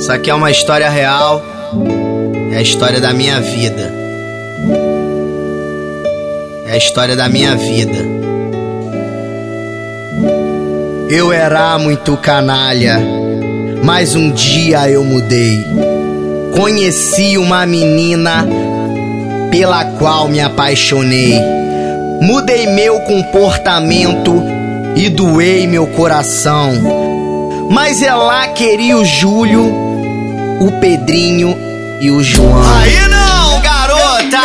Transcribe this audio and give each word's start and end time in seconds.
Isso 0.00 0.10
aqui 0.10 0.30
é 0.30 0.34
uma 0.34 0.50
história 0.50 0.88
real. 0.88 1.42
É 2.50 2.56
a 2.56 2.62
história 2.62 2.98
da 2.98 3.12
minha 3.12 3.38
vida. 3.38 3.92
É 6.66 6.72
a 6.72 6.76
história 6.78 7.14
da 7.14 7.28
minha 7.28 7.54
vida. 7.54 7.98
Eu 11.10 11.30
era 11.30 11.78
muito 11.78 12.16
canalha, 12.16 12.98
mas 13.84 14.14
um 14.14 14.30
dia 14.30 14.88
eu 14.88 15.04
mudei. 15.04 15.62
Conheci 16.56 17.36
uma 17.36 17.66
menina 17.66 18.48
pela 19.50 19.84
qual 19.84 20.28
me 20.28 20.40
apaixonei. 20.40 21.38
Mudei 22.22 22.66
meu 22.68 23.00
comportamento 23.00 24.42
e 24.96 25.10
doei 25.10 25.66
meu 25.66 25.86
coração. 25.88 26.72
Mas 27.70 28.02
ela 28.02 28.48
queria 28.48 28.96
o 28.96 29.04
Júlio, 29.04 29.89
o 30.60 30.70
Pedrinho 30.72 31.56
e 32.00 32.10
o 32.10 32.22
João. 32.22 32.62
Aí 32.78 33.08
não, 33.08 33.60
garota! 33.62 34.36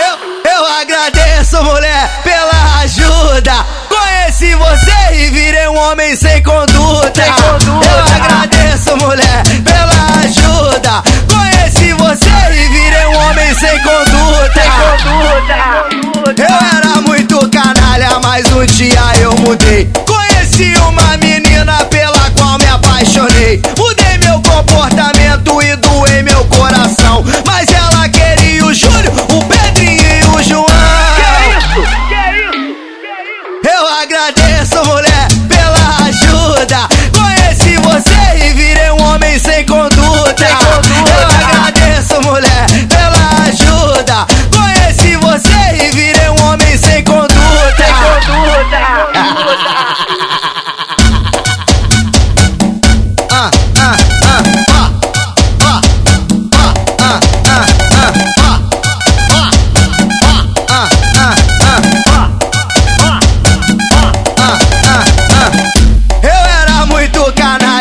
Eu, 0.00 0.04
eu, 0.04 0.52
eu 0.52 0.66
agradeço, 0.66 1.62
mulher, 1.62 2.10
pela 2.24 2.80
ajuda. 2.80 3.64
Conheci 3.88 4.54
você 4.56 5.14
e 5.14 5.30
virei 5.30 5.68
um 5.68 5.78
homem 5.78 6.16
sem 6.16 6.42
conduta. 6.42 7.22
Sem 7.22 7.32
conduta. 7.32 7.86
Eu 7.86 8.14
agradeço, 8.16 8.96
mulher, 8.96 9.42
pela 9.64 10.00
ajuda. 10.24 11.02
Conheci 11.32 11.92
você 11.92 12.28
e 12.52 12.68
virei 12.68 13.06
um 13.06 13.16
homem 13.28 13.54
sem 13.54 13.80
conduta. 13.82 14.60
Sem 14.60 16.00
conduta. 16.02 16.42
Eu 16.42 16.78
era 16.78 17.00
muito 17.02 17.48
canalha, 17.48 18.18
mas 18.20 18.44
um 18.52 18.66
dia 18.66 19.00
eu 19.20 19.32
mudei. 19.36 19.88
Conheci 20.04 20.74
uma 20.88 21.16
menina 21.18 21.84
pela 21.84 22.30
qual 22.30 22.58
me 22.58 22.66
apaixonei. 22.66 23.62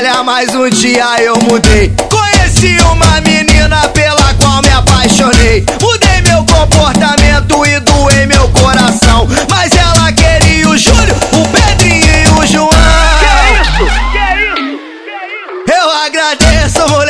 Canalha, 0.09 0.23
mas 0.23 0.55
um 0.55 0.69
dia 0.69 1.21
eu 1.21 1.37
mudei. 1.43 1.93
Conheci 2.09 2.77
uma 2.91 3.21
menina 3.21 3.87
pela 3.89 4.33
qual 4.35 4.61
me 4.61 4.69
apaixonei. 4.69 5.65
Mudei 5.81 6.21
meu 6.21 6.43
comportamento 6.45 7.65
e 7.65 7.79
doei 7.79 8.25
meu 8.25 8.49
coração. 8.49 9.27
Mas 9.49 9.71
ela 9.75 10.11
queria 10.11 10.67
o 10.67 10.77
Júlio, 10.77 11.15
o 11.33 11.47
Pedrinho 11.49 12.07
e 12.07 12.39
o 12.39 12.47
João. 12.47 12.69
Que 13.19 13.61
isso? 13.61 13.77
Que 13.77 13.83
isso? 13.85 14.79
Que 15.03 15.71
isso? 15.71 15.79
Eu 15.79 15.91
agradeço, 15.91 16.89
mulher. 16.89 17.08